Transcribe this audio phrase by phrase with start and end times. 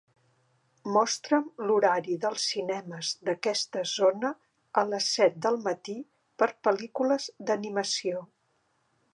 [0.93, 4.33] mostra'm l'horari dels cinemes d'aquesta zona
[4.83, 5.99] a les set del matí
[6.43, 8.27] per pel·lícules d'animació